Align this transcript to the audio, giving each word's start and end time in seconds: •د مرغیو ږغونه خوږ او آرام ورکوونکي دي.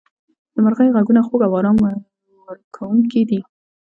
•د 0.53 0.55
مرغیو 0.65 0.95
ږغونه 1.03 1.21
خوږ 1.27 1.41
او 1.45 1.53
آرام 1.59 1.77
ورکوونکي 2.49 3.21
دي. 3.29 3.39